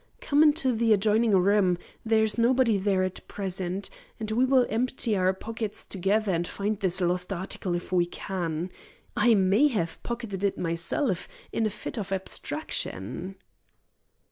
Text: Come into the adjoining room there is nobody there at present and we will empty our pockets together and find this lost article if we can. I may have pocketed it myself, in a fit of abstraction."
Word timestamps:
Come 0.19 0.41
into 0.41 0.73
the 0.73 0.93
adjoining 0.93 1.37
room 1.37 1.77
there 2.03 2.23
is 2.23 2.39
nobody 2.39 2.75
there 2.79 3.03
at 3.03 3.27
present 3.27 3.91
and 4.19 4.31
we 4.31 4.45
will 4.45 4.65
empty 4.67 5.15
our 5.15 5.31
pockets 5.31 5.85
together 5.85 6.31
and 6.31 6.47
find 6.47 6.79
this 6.79 7.01
lost 7.01 7.31
article 7.31 7.75
if 7.75 7.91
we 7.91 8.07
can. 8.07 8.71
I 9.15 9.35
may 9.35 9.67
have 9.67 10.01
pocketed 10.01 10.43
it 10.43 10.57
myself, 10.57 11.27
in 11.53 11.67
a 11.67 11.69
fit 11.69 11.99
of 11.99 12.11
abstraction." 12.11 13.35